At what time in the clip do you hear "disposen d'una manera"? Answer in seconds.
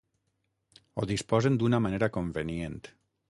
1.11-2.11